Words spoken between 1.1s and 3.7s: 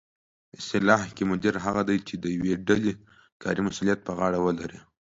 کې مدیر هغه دی چې د یوې ډلې کاري